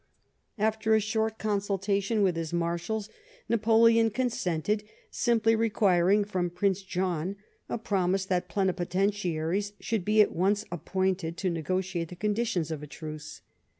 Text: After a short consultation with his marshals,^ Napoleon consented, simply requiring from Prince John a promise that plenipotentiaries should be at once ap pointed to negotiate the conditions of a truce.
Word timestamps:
After 0.57 0.95
a 0.95 0.99
short 0.99 1.37
consultation 1.37 2.23
with 2.23 2.35
his 2.35 2.51
marshals,^ 2.51 3.07
Napoleon 3.47 4.09
consented, 4.09 4.83
simply 5.11 5.55
requiring 5.55 6.23
from 6.25 6.49
Prince 6.49 6.81
John 6.81 7.35
a 7.69 7.77
promise 7.77 8.25
that 8.25 8.49
plenipotentiaries 8.49 9.73
should 9.79 10.03
be 10.03 10.19
at 10.19 10.31
once 10.33 10.65
ap 10.71 10.85
pointed 10.85 11.37
to 11.37 11.51
negotiate 11.51 12.07
the 12.07 12.15
conditions 12.15 12.71
of 12.71 12.81
a 12.81 12.87
truce. 12.87 13.41